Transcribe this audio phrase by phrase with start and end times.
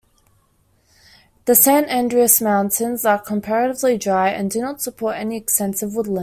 [1.45, 6.19] The San Andres Mountains are comparatively dry and do not support any extensive woodlands.